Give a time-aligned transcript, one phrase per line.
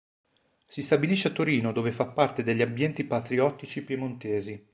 [0.65, 4.67] Si stabilisce a Torino dove fa parte degli ambienti patriottici piemontesi.